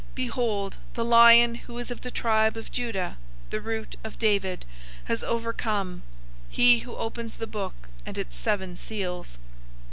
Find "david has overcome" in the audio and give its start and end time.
4.17-6.01